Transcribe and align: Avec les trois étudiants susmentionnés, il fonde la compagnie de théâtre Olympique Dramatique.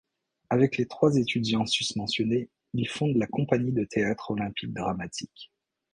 Avec 0.49 0.77
les 0.77 0.87
trois 0.87 1.15
étudiants 1.15 1.67
susmentionnés, 1.67 2.49
il 2.73 2.89
fonde 2.89 3.17
la 3.17 3.27
compagnie 3.27 3.71
de 3.71 3.85
théâtre 3.85 4.31
Olympique 4.31 4.73
Dramatique. 4.73 5.51